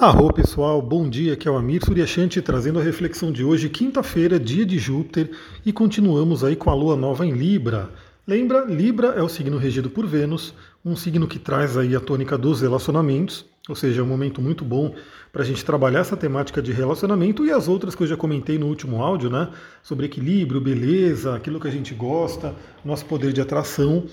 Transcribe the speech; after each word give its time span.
Arro 0.00 0.32
pessoal, 0.32 0.80
bom 0.80 1.10
dia, 1.10 1.34
aqui 1.34 1.46
é 1.46 1.50
o 1.50 1.58
Amir 1.58 1.84
Suryashanti 1.84 2.40
trazendo 2.40 2.78
a 2.78 2.82
reflexão 2.82 3.30
de 3.30 3.44
hoje, 3.44 3.68
quinta-feira, 3.68 4.40
dia 4.40 4.64
de 4.64 4.78
Júpiter, 4.78 5.30
e 5.62 5.74
continuamos 5.74 6.42
aí 6.42 6.56
com 6.56 6.70
a 6.70 6.74
lua 6.74 6.96
nova 6.96 7.26
em 7.26 7.32
Libra. 7.32 7.90
Lembra, 8.26 8.64
Libra 8.64 9.08
é 9.08 9.22
o 9.22 9.28
signo 9.28 9.58
regido 9.58 9.90
por 9.90 10.06
Vênus, 10.06 10.54
um 10.82 10.96
signo 10.96 11.28
que 11.28 11.38
traz 11.38 11.76
aí 11.76 11.94
a 11.94 12.00
tônica 12.00 12.38
dos 12.38 12.62
relacionamentos, 12.62 13.44
ou 13.68 13.76
seja, 13.76 14.00
é 14.00 14.04
um 14.04 14.06
momento 14.06 14.40
muito 14.40 14.64
bom 14.64 14.94
para 15.30 15.42
a 15.42 15.44
gente 15.44 15.64
trabalhar 15.64 16.00
essa 16.00 16.16
temática 16.16 16.62
de 16.62 16.72
relacionamento 16.72 17.44
e 17.44 17.50
as 17.50 17.68
outras 17.68 17.94
que 17.94 18.02
eu 18.02 18.06
já 18.06 18.16
comentei 18.16 18.58
no 18.58 18.66
último 18.66 19.02
áudio, 19.02 19.28
né? 19.28 19.50
Sobre 19.82 20.06
equilíbrio, 20.06 20.60
beleza, 20.60 21.34
aquilo 21.36 21.60
que 21.60 21.68
a 21.68 21.70
gente 21.70 21.94
gosta, 21.94 22.54
nosso 22.84 23.04
poder 23.04 23.32
de 23.32 23.40
atração. 23.40 24.06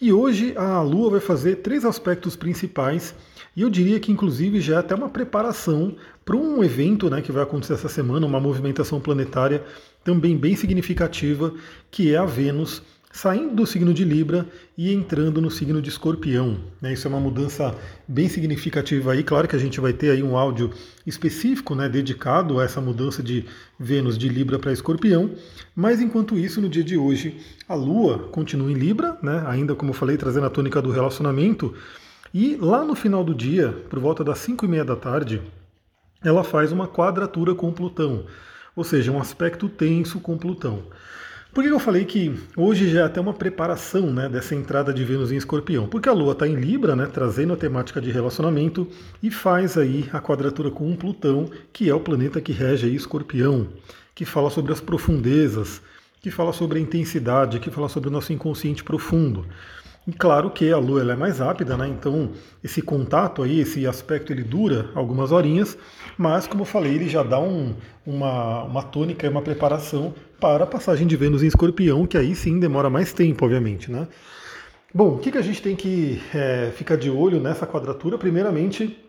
E 0.00 0.12
hoje 0.12 0.54
a 0.56 0.80
Lua 0.80 1.10
vai 1.10 1.20
fazer 1.20 1.56
três 1.56 1.84
aspectos 1.84 2.34
principais 2.34 3.14
e 3.54 3.62
eu 3.62 3.70
diria 3.70 4.00
que, 4.00 4.10
inclusive, 4.10 4.60
já 4.60 4.76
é 4.76 4.78
até 4.78 4.94
uma 4.94 5.08
preparação 5.08 5.94
para 6.24 6.34
um 6.34 6.64
evento 6.64 7.08
né, 7.08 7.20
que 7.20 7.30
vai 7.30 7.42
acontecer 7.42 7.74
essa 7.74 7.88
semana, 7.88 8.26
uma 8.26 8.40
movimentação 8.40 8.98
planetária 8.98 9.62
também 10.02 10.36
bem 10.36 10.56
significativa, 10.56 11.52
que 11.90 12.12
é 12.12 12.16
a 12.16 12.24
Vênus 12.24 12.82
saindo 13.14 13.54
do 13.54 13.64
signo 13.64 13.94
de 13.94 14.04
Libra 14.04 14.44
e 14.76 14.92
entrando 14.92 15.40
no 15.40 15.48
signo 15.48 15.80
de 15.80 15.88
Escorpião. 15.88 16.58
Né? 16.82 16.94
Isso 16.94 17.06
é 17.06 17.08
uma 17.08 17.20
mudança 17.20 17.72
bem 18.08 18.28
significativa 18.28 19.12
aí. 19.12 19.22
Claro 19.22 19.46
que 19.46 19.54
a 19.54 19.58
gente 19.58 19.80
vai 19.80 19.92
ter 19.92 20.10
aí 20.10 20.20
um 20.20 20.36
áudio 20.36 20.72
específico, 21.06 21.76
né, 21.76 21.88
dedicado 21.88 22.58
a 22.58 22.64
essa 22.64 22.80
mudança 22.80 23.22
de 23.22 23.46
Vênus 23.78 24.18
de 24.18 24.28
Libra 24.28 24.58
para 24.58 24.72
Escorpião. 24.72 25.30
Mas 25.76 26.00
enquanto 26.00 26.36
isso, 26.36 26.60
no 26.60 26.68
dia 26.68 26.82
de 26.82 26.96
hoje, 26.96 27.36
a 27.68 27.74
Lua 27.76 28.18
continua 28.32 28.68
em 28.68 28.74
Libra, 28.74 29.16
né, 29.22 29.44
ainda 29.46 29.76
como 29.76 29.90
eu 29.90 29.94
falei, 29.94 30.16
trazendo 30.16 30.46
a 30.46 30.50
tônica 30.50 30.82
do 30.82 30.90
relacionamento. 30.90 31.72
E 32.34 32.56
lá 32.56 32.84
no 32.84 32.96
final 32.96 33.22
do 33.22 33.32
dia, 33.32 33.70
por 33.88 34.00
volta 34.00 34.24
das 34.24 34.38
5 34.38 34.64
e 34.64 34.68
meia 34.68 34.84
da 34.84 34.96
tarde, 34.96 35.40
ela 36.24 36.42
faz 36.42 36.72
uma 36.72 36.88
quadratura 36.88 37.54
com 37.54 37.72
Plutão, 37.72 38.26
ou 38.74 38.82
seja, 38.82 39.12
um 39.12 39.20
aspecto 39.20 39.68
tenso 39.68 40.18
com 40.18 40.36
Plutão. 40.36 40.82
Por 41.54 41.62
que 41.62 41.70
eu 41.70 41.78
falei 41.78 42.04
que 42.04 42.34
hoje 42.56 42.90
já 42.90 43.02
é 43.02 43.04
até 43.04 43.20
uma 43.20 43.32
preparação 43.32 44.12
né, 44.12 44.28
dessa 44.28 44.56
entrada 44.56 44.92
de 44.92 45.04
Vênus 45.04 45.30
em 45.30 45.36
Escorpião? 45.36 45.86
Porque 45.86 46.08
a 46.08 46.12
Lua 46.12 46.32
está 46.32 46.48
em 46.48 46.56
Libra, 46.56 46.96
né, 46.96 47.06
trazendo 47.06 47.52
a 47.52 47.56
temática 47.56 48.00
de 48.00 48.10
relacionamento, 48.10 48.88
e 49.22 49.30
faz 49.30 49.78
aí 49.78 50.10
a 50.12 50.20
quadratura 50.20 50.68
com 50.68 50.90
um 50.90 50.96
Plutão, 50.96 51.48
que 51.72 51.88
é 51.88 51.94
o 51.94 52.00
planeta 52.00 52.40
que 52.40 52.50
rege 52.50 52.86
aí 52.86 52.96
Escorpião, 52.96 53.68
que 54.16 54.24
fala 54.24 54.50
sobre 54.50 54.72
as 54.72 54.80
profundezas, 54.80 55.80
que 56.20 56.28
fala 56.28 56.52
sobre 56.52 56.80
a 56.80 56.82
intensidade, 56.82 57.60
que 57.60 57.70
fala 57.70 57.88
sobre 57.88 58.08
o 58.08 58.12
nosso 58.12 58.32
inconsciente 58.32 58.82
profundo. 58.82 59.46
E 60.06 60.12
claro 60.12 60.50
que 60.50 60.70
a 60.70 60.76
Lua 60.76 61.12
é 61.12 61.16
mais 61.16 61.38
rápida, 61.38 61.78
né? 61.78 61.88
então 61.88 62.32
esse 62.62 62.82
contato 62.82 63.42
aí, 63.42 63.60
esse 63.60 63.86
aspecto, 63.86 64.32
ele 64.32 64.42
dura 64.42 64.90
algumas 64.94 65.32
horinhas, 65.32 65.78
mas 66.18 66.46
como 66.46 66.62
eu 66.62 66.66
falei, 66.66 66.94
ele 66.94 67.08
já 67.08 67.22
dá 67.22 67.40
um, 67.40 67.74
uma, 68.06 68.64
uma 68.64 68.82
tônica 68.82 69.26
e 69.26 69.30
uma 69.30 69.40
preparação 69.40 70.14
para 70.38 70.64
a 70.64 70.66
passagem 70.66 71.06
de 71.06 71.16
Vênus 71.16 71.42
em 71.42 71.46
Escorpião, 71.46 72.06
que 72.06 72.18
aí 72.18 72.34
sim 72.34 72.60
demora 72.60 72.90
mais 72.90 73.14
tempo, 73.14 73.46
obviamente. 73.46 73.90
Né? 73.90 74.06
Bom, 74.92 75.14
o 75.14 75.18
que, 75.18 75.32
que 75.32 75.38
a 75.38 75.42
gente 75.42 75.62
tem 75.62 75.74
que 75.74 76.20
é, 76.34 76.70
ficar 76.76 76.96
de 76.96 77.08
olho 77.08 77.40
nessa 77.40 77.66
quadratura? 77.66 78.18
Primeiramente, 78.18 79.02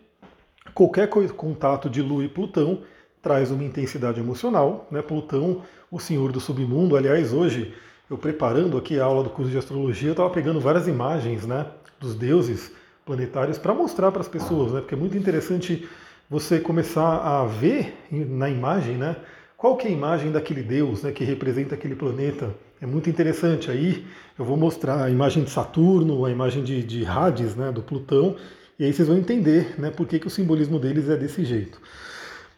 qualquer 0.72 1.08
contato 1.08 1.90
de 1.90 2.00
Lua 2.00 2.24
e 2.24 2.28
Plutão 2.28 2.80
traz 3.20 3.50
uma 3.50 3.64
intensidade 3.64 4.18
emocional. 4.18 4.88
Né? 4.90 5.02
Plutão, 5.02 5.62
o 5.90 6.00
senhor 6.00 6.32
do 6.32 6.40
submundo, 6.40 6.96
aliás, 6.96 7.34
hoje 7.34 7.74
eu 8.08 8.16
preparando 8.16 8.78
aqui 8.78 9.00
a 9.00 9.04
aula 9.04 9.24
do 9.24 9.30
curso 9.30 9.50
de 9.50 9.58
astrologia, 9.58 10.08
eu 10.08 10.12
estava 10.12 10.30
pegando 10.30 10.60
várias 10.60 10.86
imagens 10.86 11.46
né, 11.46 11.66
dos 12.00 12.14
deuses 12.14 12.72
planetários 13.04 13.58
para 13.58 13.74
mostrar 13.74 14.10
para 14.12 14.20
as 14.20 14.28
pessoas, 14.28 14.72
né, 14.72 14.80
porque 14.80 14.94
é 14.94 14.98
muito 14.98 15.16
interessante 15.16 15.88
você 16.28 16.58
começar 16.58 17.18
a 17.18 17.44
ver 17.46 17.96
na 18.10 18.50
imagem 18.50 18.96
né, 18.96 19.16
qual 19.56 19.76
que 19.76 19.86
é 19.86 19.90
a 19.90 19.92
imagem 19.92 20.32
daquele 20.32 20.62
deus 20.62 21.02
né, 21.02 21.12
que 21.12 21.24
representa 21.24 21.74
aquele 21.74 21.94
planeta. 21.94 22.54
É 22.80 22.86
muito 22.86 23.08
interessante. 23.08 23.70
Aí 23.70 24.04
eu 24.38 24.44
vou 24.44 24.56
mostrar 24.56 25.04
a 25.04 25.10
imagem 25.10 25.44
de 25.44 25.50
Saturno, 25.50 26.24
a 26.24 26.30
imagem 26.30 26.62
de, 26.62 26.82
de 26.82 27.06
Hades, 27.06 27.54
né, 27.54 27.72
do 27.72 27.82
Plutão, 27.82 28.36
e 28.78 28.84
aí 28.84 28.92
vocês 28.92 29.08
vão 29.08 29.16
entender 29.16 29.74
né, 29.78 29.90
por 29.90 30.06
que, 30.06 30.18
que 30.18 30.26
o 30.26 30.30
simbolismo 30.30 30.78
deles 30.78 31.08
é 31.08 31.16
desse 31.16 31.44
jeito. 31.44 31.80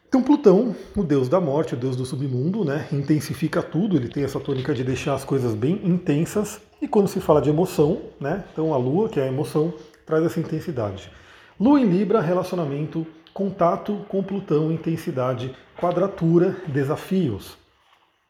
Então 0.08 0.22
Plutão, 0.22 0.74
o 0.96 1.04
deus 1.04 1.28
da 1.28 1.38
morte, 1.38 1.74
o 1.74 1.76
deus 1.76 1.94
do 1.94 2.06
submundo, 2.06 2.64
né, 2.64 2.88
intensifica 2.90 3.62
tudo, 3.62 3.94
ele 3.94 4.08
tem 4.08 4.24
essa 4.24 4.40
tônica 4.40 4.74
de 4.74 4.82
deixar 4.82 5.12
as 5.12 5.22
coisas 5.22 5.54
bem 5.54 5.82
intensas, 5.84 6.62
e 6.80 6.88
quando 6.88 7.08
se 7.08 7.20
fala 7.20 7.42
de 7.42 7.50
emoção, 7.50 8.00
né, 8.18 8.42
então 8.50 8.72
a 8.72 8.78
lua, 8.78 9.10
que 9.10 9.20
é 9.20 9.24
a 9.24 9.26
emoção, 9.26 9.70
traz 10.06 10.24
essa 10.24 10.40
intensidade. 10.40 11.12
Lua 11.60 11.78
em 11.78 11.84
Libra, 11.84 12.22
relacionamento, 12.22 13.06
contato 13.34 14.06
com 14.08 14.22
Plutão, 14.22 14.72
intensidade, 14.72 15.54
quadratura, 15.78 16.56
desafios. 16.66 17.58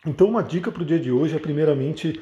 Então 0.05 0.27
uma 0.27 0.43
dica 0.43 0.73
para 0.73 0.83
o 0.83 0.87
dia 0.87 0.99
de 0.99 1.13
hoje 1.13 1.37
é 1.37 1.39
primeiramente 1.39 2.21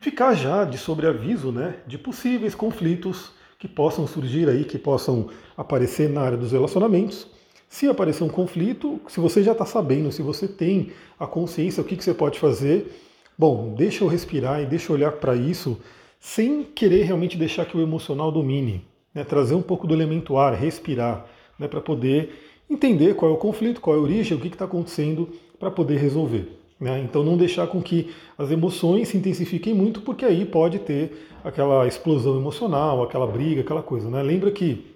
ficar 0.00 0.34
já 0.34 0.66
de 0.66 0.76
sobreaviso 0.76 1.50
né, 1.50 1.76
de 1.86 1.96
possíveis 1.96 2.54
conflitos 2.54 3.32
que 3.58 3.66
possam 3.66 4.06
surgir 4.06 4.50
aí, 4.50 4.64
que 4.64 4.76
possam 4.76 5.30
aparecer 5.56 6.10
na 6.10 6.20
área 6.20 6.36
dos 6.36 6.52
relacionamentos 6.52 7.37
se 7.68 7.86
aparecer 7.86 8.24
um 8.24 8.28
conflito, 8.28 9.00
se 9.08 9.20
você 9.20 9.42
já 9.42 9.52
está 9.52 9.66
sabendo, 9.66 10.10
se 10.10 10.22
você 10.22 10.48
tem 10.48 10.90
a 11.18 11.26
consciência, 11.26 11.82
o 11.82 11.84
que, 11.84 11.96
que 11.96 12.04
você 12.04 12.14
pode 12.14 12.38
fazer, 12.38 12.90
bom, 13.36 13.74
deixa 13.74 14.02
eu 14.02 14.08
respirar 14.08 14.62
e 14.62 14.66
deixa 14.66 14.90
eu 14.90 14.96
olhar 14.96 15.12
para 15.12 15.36
isso 15.36 15.78
sem 16.18 16.64
querer 16.64 17.04
realmente 17.04 17.36
deixar 17.36 17.66
que 17.66 17.76
o 17.76 17.80
emocional 17.80 18.32
domine. 18.32 18.84
Né? 19.14 19.22
Trazer 19.22 19.54
um 19.54 19.62
pouco 19.62 19.86
do 19.86 19.94
elemento 19.94 20.36
ar, 20.36 20.54
respirar, 20.54 21.26
né? 21.58 21.68
para 21.68 21.80
poder 21.80 22.32
entender 22.68 23.14
qual 23.14 23.30
é 23.30 23.34
o 23.34 23.38
conflito, 23.38 23.80
qual 23.80 23.96
é 23.96 23.98
a 23.98 24.02
origem, 24.02 24.36
o 24.36 24.40
que 24.40 24.48
está 24.48 24.64
acontecendo, 24.64 25.28
para 25.58 25.70
poder 25.70 25.98
resolver. 25.98 26.58
Né? 26.80 27.00
Então 27.00 27.22
não 27.22 27.36
deixar 27.36 27.66
com 27.66 27.82
que 27.82 28.10
as 28.36 28.50
emoções 28.50 29.08
se 29.08 29.16
intensifiquem 29.16 29.74
muito, 29.74 30.00
porque 30.00 30.24
aí 30.24 30.44
pode 30.44 30.78
ter 30.78 31.28
aquela 31.44 31.86
explosão 31.86 32.36
emocional, 32.36 33.02
aquela 33.02 33.26
briga, 33.26 33.60
aquela 33.60 33.82
coisa. 33.82 34.08
Né? 34.08 34.22
Lembra 34.22 34.50
que 34.50 34.86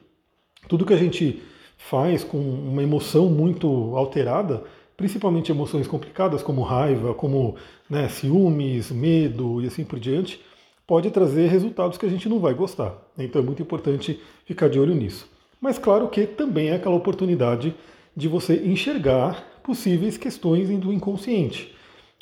tudo 0.69 0.87
que 0.87 0.95
a 0.95 0.99
gente 0.99 1.43
faz 1.89 2.25
com 2.25 2.39
uma 2.39 2.83
emoção 2.83 3.29
muito 3.29 3.97
alterada, 3.97 4.63
principalmente 4.97 5.51
emoções 5.51 5.87
complicadas 5.87 6.43
como 6.43 6.63
raiva, 6.63 7.15
como 7.15 7.57
né, 7.89 8.09
ciúmes, 8.09 8.91
medo 8.91 9.61
e 9.63 9.67
assim 9.67 9.85
por 9.85 9.99
diante, 9.99 10.41
pode 10.87 11.11
trazer 11.11 11.49
resultados 11.49 11.99
que 11.99 12.07
a 12.07 12.09
gente 12.09 12.29
não 12.29 12.39
vai 12.39 12.55
gostar. 12.55 12.97
Então 13.19 13.43
é 13.43 13.45
muito 13.45 13.63
importante 13.63 14.21
ficar 14.45 14.69
de 14.69 14.79
olho 14.79 14.95
nisso. 14.95 15.29
Mas 15.61 15.79
claro 15.79 16.09
que 16.09 16.27
também 16.27 16.69
é 16.69 16.75
aquela 16.75 16.95
oportunidade 16.95 17.75
de 18.17 18.29
você 18.29 18.57
enxergar 18.57 19.61
possíveis 19.63 20.17
questões 20.17 20.69
do 20.69 20.93
inconsciente, 20.93 21.75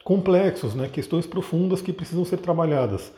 complexos, 0.04 0.74
né, 0.74 0.88
questões 0.88 1.26
profundas 1.26 1.82
que 1.82 1.92
precisam 1.92 2.24
ser 2.24 2.38
trabalhadas. 2.38 3.12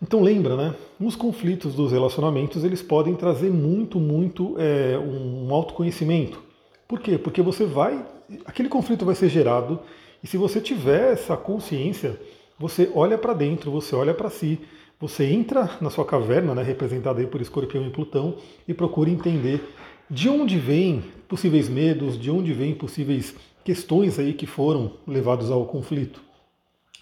Então 0.00 0.20
lembra, 0.20 0.56
né? 0.56 0.74
Os 1.00 1.16
conflitos 1.16 1.74
dos 1.74 1.90
relacionamentos 1.90 2.64
eles 2.64 2.82
podem 2.82 3.14
trazer 3.14 3.50
muito, 3.50 3.98
muito 3.98 4.54
é, 4.58 4.98
um 4.98 5.52
autoconhecimento. 5.54 6.42
Por 6.86 7.00
quê? 7.00 7.16
Porque 7.16 7.40
você 7.40 7.64
vai, 7.64 8.04
aquele 8.44 8.68
conflito 8.68 9.04
vai 9.04 9.14
ser 9.14 9.28
gerado 9.28 9.80
e 10.22 10.26
se 10.26 10.36
você 10.36 10.60
tiver 10.60 11.12
essa 11.12 11.36
consciência, 11.36 12.20
você 12.58 12.90
olha 12.94 13.16
para 13.16 13.32
dentro, 13.32 13.70
você 13.70 13.94
olha 13.94 14.12
para 14.12 14.28
si, 14.28 14.60
você 15.00 15.24
entra 15.24 15.70
na 15.80 15.90
sua 15.90 16.04
caverna, 16.04 16.54
né, 16.54 16.62
representada 16.62 17.20
aí 17.20 17.26
por 17.26 17.40
Escorpião 17.40 17.86
e 17.86 17.90
Plutão, 17.90 18.36
e 18.66 18.72
procura 18.72 19.10
entender 19.10 19.62
de 20.08 20.28
onde 20.28 20.58
vêm 20.58 21.04
possíveis 21.28 21.68
medos, 21.68 22.18
de 22.18 22.30
onde 22.30 22.52
vêm 22.52 22.74
possíveis 22.74 23.34
questões 23.64 24.18
aí 24.18 24.32
que 24.32 24.46
foram 24.46 24.92
levados 25.06 25.50
ao 25.50 25.66
conflito. 25.66 26.25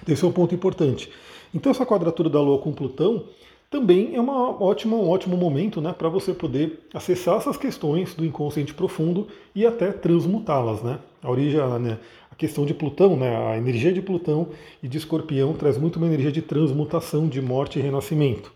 Esse 0.06 0.24
é 0.24 0.28
um 0.28 0.32
ponto 0.32 0.54
importante. 0.54 1.10
Então 1.54 1.70
essa 1.70 1.86
quadratura 1.86 2.28
da 2.28 2.40
Lua 2.40 2.58
com 2.58 2.72
Plutão 2.72 3.24
também 3.70 4.14
é 4.14 4.20
uma 4.20 4.62
ótima, 4.62 4.96
um 4.96 5.08
ótimo 5.08 5.36
momento 5.36 5.80
né, 5.80 5.92
para 5.96 6.08
você 6.08 6.32
poder 6.32 6.86
acessar 6.92 7.38
essas 7.38 7.56
questões 7.56 8.14
do 8.14 8.24
inconsciente 8.24 8.72
profundo 8.72 9.26
e 9.54 9.66
até 9.66 9.90
transmutá-las. 9.90 10.82
Né? 10.82 10.98
A 11.22 11.30
origem, 11.30 11.60
né, 11.80 11.98
a 12.30 12.34
questão 12.36 12.64
de 12.64 12.74
Plutão, 12.74 13.16
né, 13.16 13.34
a 13.52 13.56
energia 13.56 13.92
de 13.92 14.00
Plutão 14.00 14.48
e 14.82 14.88
de 14.88 14.98
Escorpião 14.98 15.52
traz 15.54 15.76
muito 15.76 15.96
uma 15.96 16.06
energia 16.06 16.30
de 16.30 16.42
transmutação, 16.42 17.26
de 17.26 17.40
morte 17.40 17.78
e 17.78 17.82
renascimento. 17.82 18.52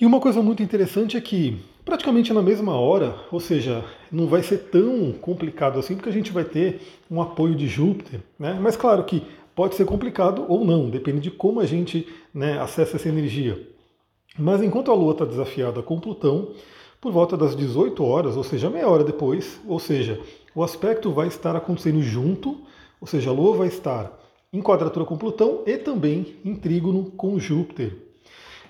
E 0.00 0.06
uma 0.06 0.20
coisa 0.20 0.42
muito 0.42 0.62
interessante 0.62 1.16
é 1.16 1.20
que 1.20 1.58
praticamente 1.84 2.32
na 2.32 2.42
mesma 2.42 2.76
hora, 2.78 3.14
ou 3.30 3.40
seja, 3.40 3.84
não 4.10 4.26
vai 4.26 4.42
ser 4.42 4.58
tão 4.70 5.12
complicado 5.12 5.78
assim, 5.78 5.94
porque 5.94 6.08
a 6.08 6.12
gente 6.12 6.32
vai 6.32 6.44
ter 6.44 6.80
um 7.10 7.20
apoio 7.20 7.54
de 7.54 7.66
Júpiter, 7.66 8.20
né? 8.38 8.58
Mas 8.60 8.76
claro 8.76 9.04
que 9.04 9.22
pode 9.54 9.74
ser 9.74 9.84
complicado 9.84 10.44
ou 10.48 10.64
não, 10.64 10.88
depende 10.88 11.20
de 11.20 11.30
como 11.30 11.60
a 11.60 11.66
gente 11.66 12.06
né, 12.32 12.58
acessa 12.58 12.96
essa 12.96 13.08
energia. 13.08 13.68
Mas 14.38 14.62
enquanto 14.62 14.90
a 14.90 14.94
Lua 14.94 15.12
está 15.12 15.24
desafiada 15.24 15.82
com 15.82 16.00
Plutão, 16.00 16.48
por 17.00 17.12
volta 17.12 17.36
das 17.36 17.54
18 17.54 18.02
horas, 18.04 18.36
ou 18.36 18.44
seja, 18.44 18.70
meia 18.70 18.88
hora 18.88 19.04
depois, 19.04 19.60
ou 19.66 19.78
seja, 19.78 20.20
o 20.54 20.62
aspecto 20.62 21.10
vai 21.10 21.28
estar 21.28 21.54
acontecendo 21.56 22.00
junto, 22.02 22.60
ou 23.00 23.06
seja, 23.06 23.30
a 23.30 23.32
Lua 23.32 23.56
vai 23.56 23.68
estar 23.68 24.18
em 24.52 24.62
quadratura 24.62 25.04
com 25.04 25.16
Plutão 25.16 25.62
e 25.66 25.76
também 25.76 26.36
em 26.44 26.54
trígono 26.54 27.10
com 27.16 27.38
Júpiter. 27.38 27.96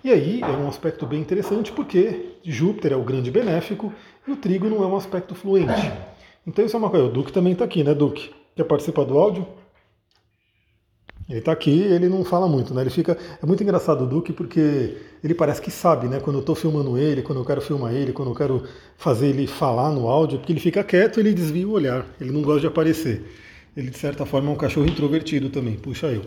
E 0.05 0.11
aí 0.11 0.41
é 0.41 0.47
um 0.47 0.69
aspecto 0.69 1.07
bem 1.07 1.21
interessante 1.21 1.71
porque 1.71 2.37
Júpiter 2.43 2.93
é 2.93 2.97
o 2.97 3.05
grande 3.05 3.31
benéfico 3.31 3.93
e 4.27 4.33
o 4.33 4.37
trígono 4.37 4.83
é 4.83 4.87
um 4.87 4.97
aspecto 4.97 5.35
fluente. 5.35 5.93
Então 6.47 6.65
isso 6.65 6.75
é 6.75 6.79
uma 6.79 6.91
coisa. 6.91 7.07
O 7.07 7.11
Duque 7.11 7.33
também 7.33 7.53
está 7.53 7.65
aqui, 7.65 7.85
né, 7.85 7.95
Duque? 7.95 8.31
Quer 8.57 8.65
participar 8.65 9.05
do 9.05 9.17
áudio? 9.17 9.47
Ele 11.29 11.39
está 11.39 11.53
aqui, 11.53 11.81
ele 11.81 12.09
não 12.09 12.25
fala 12.25 12.49
muito, 12.49 12.75
né? 12.75 12.83
Ele 12.83 12.91
fica. 12.91 13.17
É 13.43 13.47
muito 13.47 13.63
engraçado 13.63 14.05
o 14.05 14.07
Duque 14.07 14.33
porque 14.33 14.97
ele 15.23 15.35
parece 15.35 15.63
que 15.63 15.71
sabe, 15.71 16.09
né? 16.09 16.21
Quando 16.21 16.37
eu 16.37 16.41
estou 16.41 16.55
filmando 16.55 16.99
ele, 16.99 17.23
quando 17.23 17.39
eu 17.39 17.45
quero 17.45 17.61
filmar 17.61 17.95
ele, 17.95 18.13
quando 18.13 18.31
eu 18.31 18.35
quero 18.35 18.65
fazer 18.97 19.29
ele 19.29 19.47
falar 19.47 19.91
no 19.91 20.09
áudio, 20.09 20.39
porque 20.39 20.53
ele 20.53 20.61
fica 20.61 20.83
quieto, 20.83 21.21
ele 21.21 21.33
desvia 21.33 21.67
o 21.67 21.73
olhar, 21.73 22.07
ele 22.21 22.31
não 22.31 22.43
gosta 22.43 22.61
de 22.61 22.67
aparecer. 22.67 23.25
Ele 23.77 23.89
de 23.89 23.99
certa 23.99 24.27
forma 24.27 24.51
é 24.51 24.53
um 24.53 24.57
cachorro 24.57 24.87
introvertido 24.87 25.49
também, 25.49 25.77
puxa 25.77 26.09
eu. 26.09 26.23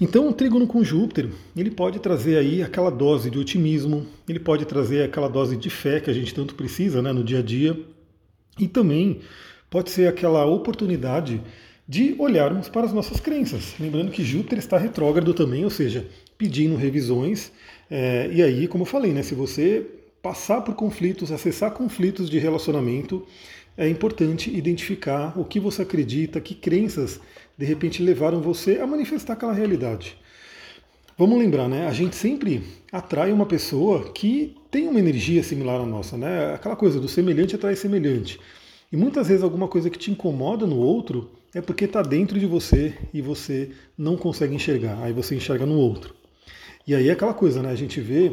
Então 0.00 0.28
o 0.28 0.32
trígono 0.32 0.66
com 0.66 0.82
Júpiter, 0.82 1.28
ele 1.56 1.70
pode 1.70 1.98
trazer 1.98 2.38
aí 2.38 2.62
aquela 2.62 2.90
dose 2.90 3.30
de 3.30 3.38
otimismo, 3.38 4.06
ele 4.28 4.40
pode 4.40 4.64
trazer 4.64 5.02
aquela 5.02 5.28
dose 5.28 5.56
de 5.56 5.68
fé 5.68 6.00
que 6.00 6.08
a 6.08 6.14
gente 6.14 6.32
tanto 6.32 6.54
precisa, 6.54 7.02
né, 7.02 7.12
no 7.12 7.22
dia 7.22 7.40
a 7.40 7.42
dia, 7.42 7.78
e 8.58 8.66
também 8.66 9.20
pode 9.68 9.90
ser 9.90 10.08
aquela 10.08 10.44
oportunidade 10.46 11.42
de 11.92 12.14
olharmos 12.18 12.70
para 12.70 12.86
as 12.86 12.92
nossas 12.94 13.20
crenças. 13.20 13.74
Lembrando 13.78 14.10
que 14.10 14.24
Júpiter 14.24 14.58
está 14.58 14.78
retrógrado 14.78 15.34
também, 15.34 15.62
ou 15.62 15.68
seja, 15.68 16.08
pedindo 16.38 16.74
revisões. 16.74 17.52
É, 17.90 18.30
e 18.32 18.42
aí, 18.42 18.66
como 18.66 18.84
eu 18.84 18.86
falei, 18.86 19.12
né, 19.12 19.22
se 19.22 19.34
você 19.34 19.84
passar 20.22 20.62
por 20.62 20.74
conflitos, 20.74 21.30
acessar 21.30 21.70
conflitos 21.72 22.30
de 22.30 22.38
relacionamento, 22.38 23.26
é 23.76 23.86
importante 23.86 24.50
identificar 24.50 25.38
o 25.38 25.44
que 25.44 25.60
você 25.60 25.82
acredita, 25.82 26.40
que 26.40 26.54
crenças 26.54 27.20
de 27.58 27.66
repente 27.66 28.02
levaram 28.02 28.40
você 28.40 28.78
a 28.78 28.86
manifestar 28.86 29.34
aquela 29.34 29.52
realidade. 29.52 30.16
Vamos 31.18 31.38
lembrar, 31.38 31.68
né? 31.68 31.86
A 31.86 31.92
gente 31.92 32.16
sempre 32.16 32.62
atrai 32.90 33.30
uma 33.32 33.44
pessoa 33.44 34.10
que 34.14 34.56
tem 34.70 34.88
uma 34.88 34.98
energia 34.98 35.42
similar 35.42 35.82
à 35.82 35.84
nossa, 35.84 36.16
né? 36.16 36.54
Aquela 36.54 36.74
coisa 36.74 36.98
do 36.98 37.06
semelhante 37.06 37.54
atrai 37.54 37.76
semelhante. 37.76 38.40
E 38.92 38.96
muitas 38.96 39.28
vezes 39.28 39.42
alguma 39.42 39.66
coisa 39.66 39.88
que 39.88 39.98
te 39.98 40.10
incomoda 40.10 40.66
no 40.66 40.76
outro 40.76 41.30
é 41.54 41.62
porque 41.62 41.86
está 41.86 42.02
dentro 42.02 42.38
de 42.38 42.44
você 42.44 42.94
e 43.12 43.22
você 43.22 43.70
não 43.96 44.18
consegue 44.18 44.54
enxergar. 44.54 45.02
Aí 45.02 45.14
você 45.14 45.34
enxerga 45.34 45.64
no 45.64 45.76
outro. 45.76 46.14
E 46.86 46.94
aí 46.94 47.08
é 47.08 47.12
aquela 47.12 47.32
coisa, 47.32 47.62
né? 47.62 47.70
A 47.70 47.74
gente 47.74 48.00
vê 48.02 48.30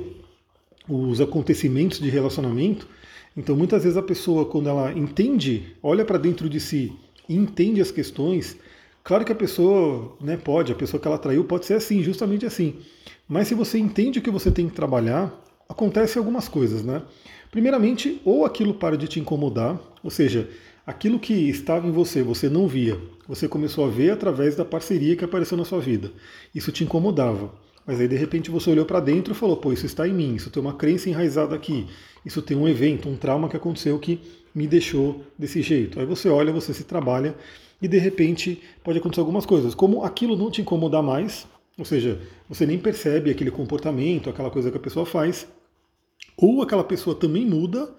os 0.88 1.22
acontecimentos 1.22 2.00
de 2.00 2.10
relacionamento. 2.10 2.90
Então 3.38 3.56
muitas 3.56 3.84
vezes 3.84 3.98
a 3.98 4.02
pessoa, 4.02 4.46
quando 4.46 4.68
ela 4.68 4.92
entende, 4.92 5.76
olha 5.82 6.04
para 6.04 6.18
dentro 6.18 6.50
de 6.50 6.60
si 6.60 6.92
e 7.30 7.36
entende 7.36 7.80
as 7.80 7.92
questões, 7.92 8.58
claro 9.02 9.24
que 9.24 9.32
a 9.32 9.36
pessoa 9.36 10.18
né, 10.20 10.36
pode, 10.36 10.74
a 10.74 10.76
pessoa 10.76 11.00
que 11.00 11.08
ela 11.08 11.18
traiu 11.18 11.46
pode 11.46 11.66
ser 11.66 11.76
assim, 11.76 12.04
justamente 12.04 12.46
assim. 12.46 12.76
Mas 13.30 13.48
se 13.48 13.56
você 13.56 13.78
entende 13.78 14.20
o 14.20 14.22
que 14.22 14.32
você 14.32 14.52
tem 14.52 14.68
que 14.68 14.76
trabalhar, 14.76 15.32
acontecem 15.70 16.20
algumas 16.20 16.48
coisas, 16.48 16.84
né? 16.84 17.04
Primeiramente, 17.52 18.20
ou 18.26 18.44
aquilo 18.44 18.74
para 18.74 18.98
de 18.98 19.08
te 19.08 19.20
incomodar, 19.20 19.80
ou 20.04 20.10
seja, 20.10 20.50
aquilo 20.86 21.20
que 21.20 21.34
estava 21.34 21.88
em 21.88 21.92
você, 21.92 22.24
você 22.24 22.50
não 22.50 22.68
via, 22.68 23.00
você 23.28 23.48
começou 23.48 23.86
a 23.86 23.90
ver 23.90 24.12
através 24.12 24.56
da 24.56 24.66
parceria 24.66 25.16
que 25.16 25.24
apareceu 25.24 25.56
na 25.56 25.64
sua 25.64 25.80
vida. 25.80 26.12
Isso 26.54 26.72
te 26.72 26.84
incomodava. 26.84 27.54
Mas 27.86 28.00
aí 28.00 28.08
de 28.08 28.16
repente 28.16 28.52
você 28.52 28.70
olhou 28.70 28.86
para 28.86 29.00
dentro 29.00 29.34
e 29.34 29.36
falou: 29.36 29.58
pô, 29.58 29.72
isso 29.72 29.86
está 29.86 30.08
em 30.08 30.14
mim, 30.14 30.36
isso 30.36 30.50
tem 30.50 30.62
uma 30.62 30.74
crença 30.74 31.10
enraizada 31.10 31.56
aqui, 31.56 31.88
isso 32.26 32.42
tem 32.42 32.58
um 32.58 32.68
evento, 32.68 33.08
um 33.08 33.16
trauma 33.16 33.48
que 33.48 33.58
aconteceu 33.58 33.98
que 33.98 34.20
me 34.54 34.68
deixou 34.68 35.24
desse 35.38 35.62
jeito. 35.62 36.00
Aí 36.00 36.06
você 36.06 36.30
olha, 36.30 36.52
você 36.52 36.74
se 36.74 36.84
trabalha 36.84 37.36
e 37.82 37.88
de 37.88 37.98
repente 37.98 38.62
pode 38.84 39.00
acontecer 39.00 39.22
algumas 39.22 39.46
coisas. 39.46 39.74
Como 39.74 40.04
aquilo 40.04 40.36
não 40.36 40.52
te 40.52 40.62
incomodar 40.62 41.02
mais, 41.02 41.48
ou 41.78 41.86
seja, 41.86 42.20
você 42.48 42.66
nem 42.66 42.78
percebe 42.78 43.32
aquele 43.32 43.50
comportamento, 43.50 44.30
aquela 44.30 44.52
coisa 44.52 44.70
que 44.70 44.78
a 44.78 44.82
pessoa 44.82 45.06
faz, 45.06 45.48
ou 46.40 46.62
aquela 46.62 46.84
pessoa 46.84 47.16
também 47.16 47.46
muda 47.46 47.90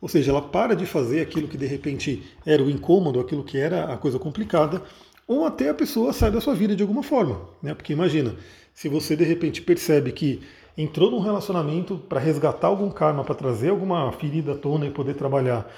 ou 0.00 0.08
seja, 0.08 0.30
ela 0.30 0.42
para 0.42 0.76
de 0.76 0.84
fazer 0.84 1.20
aquilo 1.20 1.48
que 1.48 1.56
de 1.56 1.66
repente 1.66 2.22
era 2.44 2.62
o 2.62 2.70
incômodo, 2.70 3.18
aquilo 3.18 3.42
que 3.42 3.58
era 3.58 3.92
a 3.92 3.96
coisa 3.96 4.18
complicada, 4.18 4.82
ou 5.26 5.44
até 5.44 5.70
a 5.70 5.74
pessoa 5.74 6.12
sai 6.12 6.30
da 6.30 6.40
sua 6.40 6.54
vida 6.54 6.76
de 6.76 6.82
alguma 6.82 7.02
forma. 7.02 7.40
Né? 7.62 7.74
Porque 7.74 7.92
imagina, 7.92 8.34
se 8.74 8.88
você 8.88 9.16
de 9.16 9.24
repente 9.24 9.62
percebe 9.62 10.12
que 10.12 10.42
entrou 10.76 11.10
num 11.10 11.20
relacionamento 11.20 11.96
para 11.96 12.20
resgatar 12.20 12.68
algum 12.68 12.90
karma, 12.90 13.24
para 13.24 13.34
trazer 13.34 13.70
alguma 13.70 14.12
ferida 14.12 14.52
à 14.52 14.54
tona 14.54 14.86
e 14.86 14.90
poder 14.90 15.14
trabalhar, 15.14 15.68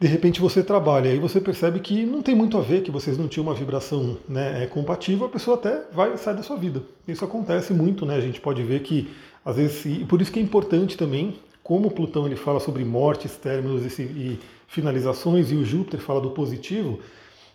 de 0.00 0.06
repente 0.06 0.40
você 0.40 0.62
trabalha 0.62 1.14
e 1.14 1.18
você 1.18 1.40
percebe 1.40 1.80
que 1.80 2.04
não 2.04 2.20
tem 2.20 2.34
muito 2.34 2.58
a 2.58 2.60
ver, 2.60 2.82
que 2.82 2.90
vocês 2.90 3.16
não 3.16 3.28
tinham 3.28 3.46
uma 3.46 3.54
vibração 3.54 4.16
né, 4.28 4.64
é, 4.64 4.66
compatível, 4.66 5.26
a 5.26 5.30
pessoa 5.30 5.56
até 5.56 5.82
vai 5.92 6.16
sair 6.16 6.36
da 6.36 6.42
sua 6.42 6.56
vida. 6.56 6.82
Isso 7.06 7.24
acontece 7.24 7.72
muito, 7.72 8.04
né? 8.04 8.16
A 8.16 8.20
gente 8.20 8.40
pode 8.40 8.62
ver 8.62 8.80
que 8.80 9.08
às 9.44 9.56
vezes, 9.56 9.84
e 9.84 10.04
por 10.04 10.20
isso 10.20 10.32
que 10.32 10.38
é 10.38 10.42
importante 10.42 10.96
também 10.96 11.36
como 11.62 11.90
Plutão 11.90 12.26
ele 12.26 12.36
fala 12.36 12.60
sobre 12.60 12.84
mortes, 12.84 13.36
términos 13.36 13.98
e 13.98 14.38
finalizações, 14.68 15.50
e 15.50 15.54
o 15.54 15.64
Júpiter 15.64 16.00
fala 16.00 16.20
do 16.20 16.30
positivo, 16.30 17.00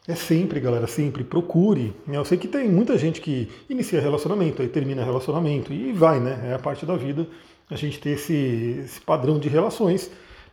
é 0.07 0.15
sempre, 0.15 0.59
galera, 0.59 0.87
sempre 0.87 1.23
procure. 1.23 1.93
Né? 2.07 2.17
Eu 2.17 2.25
sei 2.25 2.37
que 2.37 2.47
tem 2.47 2.67
muita 2.67 2.97
gente 2.97 3.21
que 3.21 3.47
inicia 3.69 4.01
relacionamento, 4.01 4.61
aí 4.61 4.67
termina 4.67 5.03
relacionamento, 5.03 5.71
e 5.71 5.91
vai, 5.91 6.19
né? 6.19 6.49
É 6.49 6.53
a 6.55 6.59
parte 6.59 6.85
da 6.85 6.95
vida 6.95 7.27
a 7.69 7.75
gente 7.75 7.99
ter 7.99 8.11
esse, 8.11 8.81
esse 8.83 8.99
padrão 9.01 9.37
de 9.37 9.47
relações, 9.47 10.09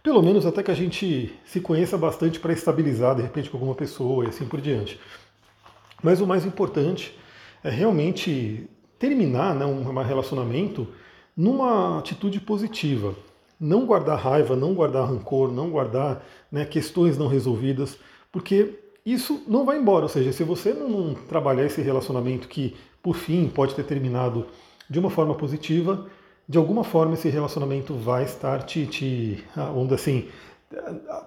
pelo 0.06 0.22
menos 0.22 0.46
até 0.46 0.62
que 0.62 0.70
a 0.70 0.74
gente 0.74 1.34
se 1.44 1.60
conheça 1.60 1.98
bastante 1.98 2.38
para 2.38 2.52
estabilizar, 2.52 3.16
de 3.16 3.22
repente, 3.22 3.50
com 3.50 3.56
alguma 3.56 3.74
pessoa 3.74 4.24
e 4.24 4.28
assim 4.28 4.46
por 4.46 4.60
diante. 4.60 5.00
Mas 6.00 6.20
o 6.20 6.26
mais 6.28 6.46
importante 6.46 7.12
é 7.64 7.70
realmente 7.70 8.70
terminar 9.00 9.52
né, 9.52 9.66
um 9.66 9.82
relacionamento 10.04 10.86
numa 11.36 11.98
atitude 11.98 12.38
positiva 12.38 13.16
não 13.58 13.84
guardar 13.84 14.16
raiva, 14.16 14.54
não 14.54 14.74
guardar 14.74 15.08
rancor, 15.08 15.50
não 15.50 15.70
guardar 15.70 16.24
né, 16.52 16.64
questões 16.64 17.18
não 17.18 17.26
resolvidas, 17.26 17.98
porque 18.30 18.78
isso 19.04 19.42
não 19.48 19.64
vai 19.64 19.76
embora. 19.76 20.04
Ou 20.04 20.08
seja, 20.08 20.32
se 20.32 20.44
você 20.44 20.72
não 20.72 21.14
trabalhar 21.14 21.64
esse 21.64 21.82
relacionamento 21.82 22.46
que, 22.46 22.76
por 23.02 23.16
fim, 23.16 23.48
pode 23.48 23.74
ter 23.74 23.82
terminado 23.82 24.46
de 24.88 25.00
uma 25.00 25.10
forma 25.10 25.34
positiva, 25.34 26.06
de 26.48 26.58
alguma 26.58 26.84
forma 26.84 27.14
esse 27.14 27.28
relacionamento 27.28 27.94
vai 27.94 28.24
estar 28.24 28.62
te, 28.62 28.86
te 28.86 29.44
onde 29.74 29.94
assim, 29.94 30.28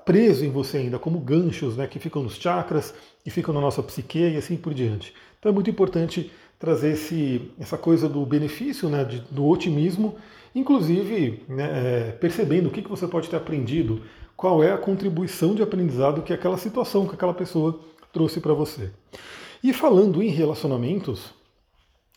preso 0.06 0.46
em 0.46 0.52
você 0.52 0.78
ainda, 0.78 1.00
como 1.00 1.20
ganchos 1.20 1.78
né, 1.78 1.88
que 1.88 2.00
ficam 2.00 2.24
nos 2.24 2.36
chakras, 2.36 2.94
que 3.24 3.30
ficam 3.30 3.54
na 3.54 3.62
nossa 3.62 3.82
psique 3.84 4.20
e 4.20 4.38
assim 4.38 4.58
por 4.58 4.74
diante. 4.74 5.14
Então 5.40 5.52
é 5.52 5.54
muito 5.54 5.70
importante 5.70 6.32
trazer 6.58 6.92
esse, 6.92 7.52
essa 7.60 7.78
coisa 7.78 8.10
do 8.10 8.26
benefício, 8.26 8.90
né, 8.90 9.04
de, 9.04 9.22
do 9.32 9.46
otimismo, 9.48 10.16
inclusive 10.54 11.44
né, 11.48 11.70
é, 12.10 12.12
percebendo 12.12 12.68
o 12.68 12.72
que, 12.72 12.82
que 12.82 12.90
você 12.90 13.08
pode 13.08 13.30
ter 13.30 13.38
aprendido, 13.38 14.02
qual 14.36 14.64
é 14.64 14.72
a 14.72 14.78
contribuição 14.78 15.56
de 15.56 15.62
aprendizado 15.62 16.22
que 16.22 16.34
aquela 16.34 16.58
situação, 16.58 17.08
que 17.08 17.16
aquela 17.16 17.34
pessoa 17.34 17.80
trouxe 18.12 18.42
para 18.42 18.54
você. 18.54 18.92
E 19.64 19.74
falando 19.74 20.22
em 20.24 20.30
relacionamentos, 20.30 21.34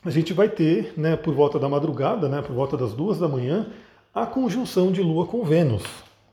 a 0.04 0.10
gente 0.10 0.32
vai 0.32 0.48
ter, 0.48 0.94
né, 0.96 1.16
por 1.16 1.32
volta 1.34 1.58
da 1.58 1.68
madrugada, 1.68 2.28
né, 2.28 2.42
por 2.42 2.54
volta 2.54 2.76
das 2.76 2.92
duas 2.92 3.18
da 3.18 3.28
manhã, 3.28 3.66
a 4.12 4.26
conjunção 4.26 4.90
de 4.90 5.00
Lua 5.00 5.26
com 5.26 5.44
Vênus. 5.44 5.82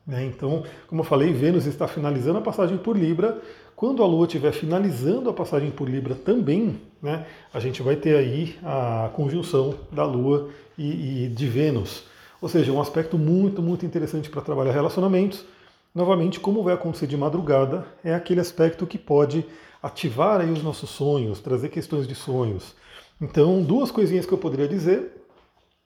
Né? 0.05 0.25
Então, 0.25 0.63
como 0.87 1.01
eu 1.01 1.05
falei, 1.05 1.31
Vênus 1.31 1.67
está 1.67 1.87
finalizando 1.87 2.39
a 2.39 2.41
passagem 2.41 2.77
por 2.77 2.97
Libra. 2.97 3.39
Quando 3.75 4.01
a 4.01 4.07
Lua 4.07 4.25
estiver 4.25 4.51
finalizando 4.51 5.29
a 5.29 5.33
passagem 5.33 5.69
por 5.69 5.87
Libra 5.87 6.15
também, 6.15 6.81
né, 7.01 7.25
a 7.53 7.59
gente 7.59 7.83
vai 7.83 7.95
ter 7.95 8.15
aí 8.17 8.55
a 8.63 9.11
conjunção 9.13 9.75
da 9.91 10.03
Lua 10.03 10.49
e, 10.77 11.25
e 11.25 11.27
de 11.27 11.47
Vênus. 11.47 12.03
Ou 12.41 12.49
seja, 12.49 12.71
um 12.71 12.81
aspecto 12.81 13.17
muito, 13.17 13.61
muito 13.61 13.85
interessante 13.85 14.29
para 14.29 14.41
trabalhar 14.41 14.71
relacionamentos. 14.71 15.45
Novamente, 15.93 16.39
como 16.39 16.63
vai 16.63 16.73
acontecer 16.73 17.05
de 17.05 17.17
madrugada, 17.17 17.85
é 18.03 18.15
aquele 18.15 18.39
aspecto 18.39 18.87
que 18.87 18.97
pode 18.97 19.45
ativar 19.81 20.41
aí 20.41 20.51
os 20.51 20.63
nossos 20.63 20.89
sonhos, 20.89 21.39
trazer 21.39 21.69
questões 21.69 22.07
de 22.07 22.15
sonhos. 22.15 22.75
Então, 23.21 23.61
duas 23.61 23.91
coisinhas 23.91 24.25
que 24.25 24.31
eu 24.31 24.37
poderia 24.37 24.67
dizer 24.67 25.11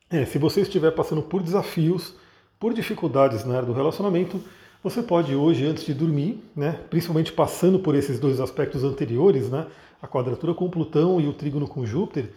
é, 0.10 0.25
se 0.25 0.38
você 0.38 0.62
estiver 0.62 0.92
passando 0.92 1.24
por 1.24 1.42
desafios, 1.42 2.13
por 2.60 2.74
dificuldades 2.74 3.44
na 3.44 3.56
área 3.56 3.66
do 3.66 3.74
relacionamento, 3.74 4.40
você 4.84 5.02
pode 5.02 5.34
hoje, 5.34 5.66
antes 5.66 5.86
de 5.86 5.94
dormir, 5.94 6.44
né, 6.56 6.80
principalmente 6.90 7.32
passando 7.32 7.80
por 7.80 7.96
esses 7.96 8.20
dois 8.20 8.40
aspectos 8.40 8.84
anteriores, 8.84 9.50
né, 9.50 9.66
a 10.02 10.08
quadratura 10.08 10.54
com 10.54 10.70
Plutão 10.70 11.20
e 11.20 11.28
o 11.28 11.34
trígono 11.34 11.68
com 11.68 11.86
Júpiter, 11.86 12.30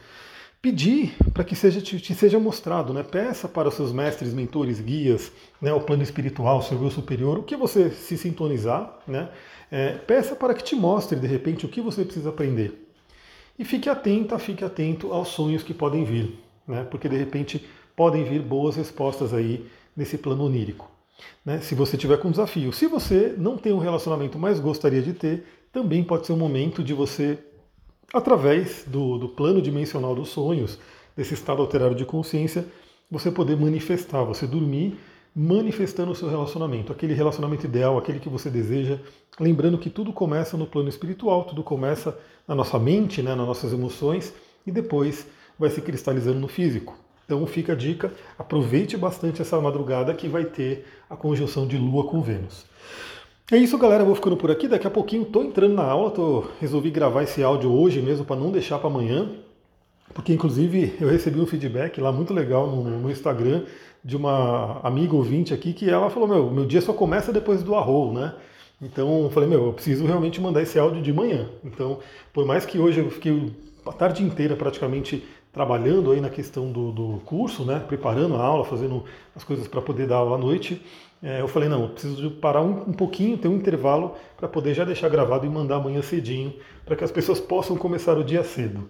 pedir 0.63 1.15
para 1.35 1.45
que 1.45 1.55
seja, 1.55 1.81
te, 1.81 2.01
te, 2.01 2.15
seja 2.15 2.39
mostrado, 2.39 2.95
né? 2.95 3.03
peça 3.03 3.47
para 3.47 3.69
os 3.69 3.75
seus 3.75 3.93
mestres, 3.93 4.33
mentores, 4.33 4.81
guias, 4.81 5.31
né? 5.61 5.73
o 5.73 5.81
plano 5.81 6.03
espiritual, 6.03 6.59
o 6.59 6.63
seu 6.63 6.83
eu 6.83 6.91
superior, 6.91 7.39
o 7.39 7.43
que 7.43 7.57
você 7.57 7.91
se 7.91 8.17
sintonizar, 8.17 8.99
né? 9.07 9.29
É, 9.71 9.93
peça 9.93 10.35
para 10.35 10.55
que 10.55 10.65
te 10.65 10.75
mostre, 10.75 11.19
de 11.19 11.27
repente, 11.27 11.67
o 11.67 11.69
que 11.69 11.81
você 11.81 12.05
precisa 12.05 12.31
aprender. 12.31 12.86
E 13.59 13.65
fique 13.65 13.89
atenta, 13.89 14.39
fique 14.39 14.65
atento 14.65 15.13
aos 15.13 15.29
sonhos 15.29 15.63
que 15.63 15.73
podem 15.73 16.05
vir, 16.05 16.39
né? 16.67 16.85
porque 16.91 17.09
de 17.09 17.17
repente 17.17 17.65
podem 17.95 18.25
vir 18.25 18.43
boas 18.43 18.77
respostas 18.77 19.33
aí 19.33 19.67
nesse 19.97 20.19
plano 20.19 20.45
onírico. 20.45 20.91
Né? 21.45 21.61
Se 21.61 21.75
você 21.75 21.97
tiver 21.97 22.19
com 22.19 22.31
desafio. 22.31 22.73
Se 22.73 22.87
você 22.87 23.35
não 23.39 23.57
tem 23.57 23.73
um 23.73 23.79
relacionamento, 23.79 24.39
mas 24.39 24.61
gostaria 24.61 25.01
de 25.01 25.15
ter, 25.15 25.47
também 25.73 26.05
pode 26.05 26.27
ser 26.27 26.33
um 26.33 26.39
momento 26.39 26.85
de 26.85 26.93
você 26.93 27.39
através 28.13 28.85
do, 28.87 29.19
do 29.19 29.29
plano 29.29 29.61
dimensional 29.61 30.15
dos 30.15 30.29
sonhos, 30.29 30.79
desse 31.17 31.35
estado 31.35 31.63
alterado 31.63 31.95
de 31.95 32.05
consciência, 32.05 32.67
você 33.11 33.31
poder 33.31 33.57
manifestar, 33.57 34.23
você 34.23 34.47
dormir 34.47 34.99
manifestando 35.39 36.13
o 36.13 36.15
seu 36.15 36.31
relacionamento, 36.31 36.91
aquele 36.91 37.13
relacionamento 37.13 37.67
ideal, 37.67 37.99
aquele 37.99 38.19
que 38.19 38.29
você 38.29 38.49
deseja. 38.49 38.99
Lembrando 39.39 39.77
que 39.77 39.91
tudo 39.91 40.11
começa 40.11 40.57
no 40.57 40.67
plano 40.67 40.89
espiritual, 40.89 41.45
tudo 41.45 41.63
começa 41.63 42.19
na 42.49 42.55
nossa 42.55 42.79
mente, 42.79 43.21
né, 43.21 43.35
nas 43.35 43.47
nossas 43.47 43.71
emoções 43.71 44.33
e 44.67 44.73
depois 44.73 45.27
vai 45.59 45.69
se 45.69 45.83
cristalizando 45.83 46.41
no 46.41 46.49
físico. 46.49 46.97
Então 47.27 47.45
fica 47.47 47.75
a 47.75 47.77
dica, 47.77 48.15
aproveite 48.39 48.97
bastante 48.97 49.43
essa 49.43 49.61
madrugada 49.61 50.15
que 50.15 50.27
vai 50.27 50.47
ter 50.47 50.87
a 51.11 51.17
conjunção 51.17 51.67
de 51.67 51.77
Lua 51.77 52.05
com 52.05 52.23
Vênus. 52.23 52.65
É 53.53 53.57
isso, 53.57 53.77
galera. 53.77 54.03
Eu 54.03 54.07
vou 54.07 54.15
ficando 54.15 54.37
por 54.37 54.51
aqui. 54.51 54.67
Daqui 54.67 54.87
a 54.87 54.91
pouquinho 54.91 55.23
estou 55.23 55.45
entrando 55.45 55.75
na 55.75 55.85
aula. 55.85 56.11
Tô, 56.11 56.45
resolvi 56.61 56.91
gravar 56.91 57.25
esse 57.25 57.43
áudio 57.43 57.73
hoje 57.73 58.01
mesmo 58.01 58.25
para 58.25 58.37
não 58.37 58.51
deixar 58.51 58.79
para 58.79 58.89
amanhã. 58.89 59.31
Porque, 60.15 60.33
inclusive, 60.33 60.97
eu 61.01 61.09
recebi 61.09 61.41
um 61.41 61.47
feedback 61.47 62.01
lá 62.01 62.13
muito 62.13 62.33
legal 62.33 62.67
no, 62.67 62.83
no, 62.83 63.11
Instagram 63.11 63.65
de 64.05 64.17
uma 64.17 64.81
amiga 64.83 65.15
ouvinte 65.15 65.53
aqui 65.53 65.73
que 65.73 65.91
ela 65.91 66.11
falou: 66.11 66.29
Meu, 66.29 66.51
meu 66.51 66.65
dia 66.65 66.81
só 66.81 66.93
começa 66.93 67.33
depois 67.33 67.63
do 67.63 67.75
arroz, 67.75 68.15
né? 68.15 68.35
Então, 68.81 69.25
eu 69.25 69.31
falei: 69.31 69.49
Meu, 69.49 69.67
eu 69.67 69.73
preciso 69.73 70.07
realmente 70.07 70.41
mandar 70.41 70.63
esse 70.63 70.79
áudio 70.79 71.03
de 71.03 71.13
manhã. 71.13 71.49
Então, 71.65 71.99
por 72.33 72.47
mais 72.47 72.65
que 72.65 72.79
hoje 72.79 73.01
eu 73.01 73.11
fiquei 73.11 73.53
a 73.85 73.93
tarde 73.93 74.23
inteira 74.23 74.57
praticamente 74.57 75.25
trabalhando 75.53 76.13
aí 76.13 76.21
na 76.21 76.29
questão 76.29 76.71
do, 76.71 76.93
do 76.93 77.21
curso, 77.25 77.65
né? 77.65 77.81
Preparando 77.81 78.37
a 78.37 78.43
aula, 78.43 78.65
fazendo 78.65 79.05
as 79.35 79.43
coisas 79.43 79.67
para 79.67 79.81
poder 79.81 80.07
dar 80.07 80.17
aula 80.17 80.37
à 80.37 80.39
noite 80.39 80.83
é, 81.23 81.41
eu 81.41 81.49
falei, 81.49 81.69
não, 81.69 81.83
eu 81.83 81.89
preciso 81.89 82.31
parar 82.33 82.63
um, 82.63 82.91
um 82.91 82.93
pouquinho, 82.93 83.39
ter 83.39 83.49
um 83.49 83.57
intervalo 83.57 84.15
para 84.37 84.49
poder 84.49 84.75
já 84.75 84.85
deixar 84.85 85.09
gravado 85.09 85.47
e 85.47 85.49
mandar 85.49 85.77
amanhã 85.77 86.03
cedinho, 86.03 86.55
para 86.85 86.95
que 86.95 87.05
as 87.05 87.11
pessoas 87.11 87.41
possam 87.41 87.77
começar 87.77 88.17
o 88.19 88.25
dia 88.25 88.45
cedo. 88.45 88.89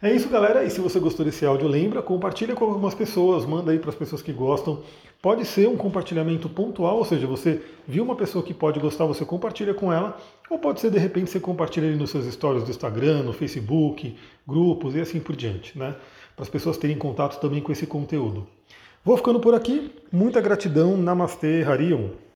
É 0.00 0.14
isso, 0.14 0.28
galera. 0.28 0.62
E 0.62 0.70
se 0.70 0.80
você 0.80 1.00
gostou 1.00 1.24
desse 1.24 1.44
áudio, 1.44 1.66
lembra, 1.66 2.00
compartilha 2.00 2.54
com 2.54 2.64
algumas 2.64 2.94
pessoas, 2.94 3.44
manda 3.44 3.72
aí 3.72 3.80
para 3.80 3.90
as 3.90 3.96
pessoas 3.96 4.22
que 4.22 4.32
gostam. 4.32 4.80
Pode 5.20 5.44
ser 5.44 5.68
um 5.68 5.76
compartilhamento 5.76 6.48
pontual, 6.48 6.98
ou 6.98 7.04
seja, 7.04 7.26
você 7.26 7.60
viu 7.86 8.04
uma 8.04 8.14
pessoa 8.14 8.44
que 8.44 8.54
pode 8.54 8.78
gostar, 8.78 9.06
você 9.06 9.24
compartilha 9.24 9.74
com 9.74 9.92
ela, 9.92 10.16
ou 10.48 10.56
pode 10.56 10.80
ser 10.80 10.92
de 10.92 10.98
repente 10.98 11.30
você 11.30 11.40
compartilha 11.40 11.88
ali 11.88 11.96
nos 11.96 12.10
seus 12.10 12.32
stories 12.32 12.62
do 12.62 12.70
Instagram, 12.70 13.24
no 13.24 13.32
Facebook, 13.32 14.16
grupos 14.46 14.94
e 14.94 15.00
assim 15.00 15.18
por 15.18 15.34
diante, 15.34 15.76
né? 15.76 15.96
Para 16.36 16.44
as 16.44 16.48
pessoas 16.48 16.76
terem 16.76 16.96
contato 16.96 17.40
também 17.40 17.60
com 17.60 17.72
esse 17.72 17.84
conteúdo. 17.84 18.46
Vou 19.04 19.16
ficando 19.16 19.40
por 19.40 19.54
aqui. 19.54 19.90
Muita 20.12 20.40
gratidão. 20.40 20.96
Namastê, 20.96 21.64
Harion. 21.64 22.10